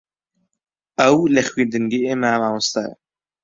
[0.99, 2.93] ئەو لە خوێندنگەی ئێمە مامۆستایە.